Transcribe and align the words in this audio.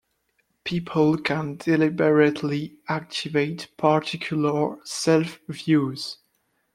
People 0.63 1.15
can 1.19 1.57
deliberately 1.57 2.79
activate 2.89 3.67
particular 3.77 4.79
self-views. 4.83 6.17